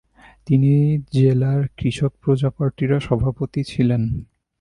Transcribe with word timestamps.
তিনি 0.47 0.71
জেলার 1.13 1.61
কৃষক 1.77 2.11
প্রজা 2.21 2.49
পার্টিরও 2.49 2.99
সভাপতি 2.99 3.61
ছিলেন। 3.63 4.01